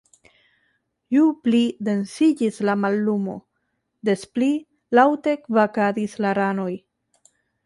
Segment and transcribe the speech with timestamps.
[1.17, 3.35] Ju pli densiĝis la mallumo,
[4.11, 4.49] des pli
[5.01, 6.71] laŭte kvakadis la ranoj.